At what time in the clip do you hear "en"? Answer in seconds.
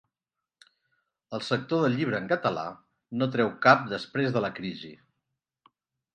2.21-2.31